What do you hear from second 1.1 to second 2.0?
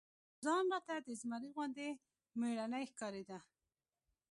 زمري غوندي